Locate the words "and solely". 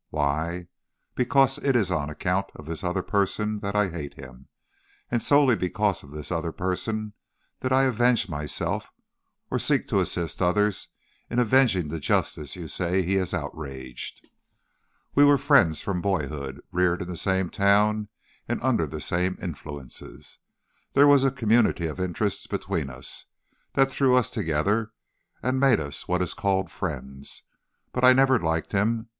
5.11-5.55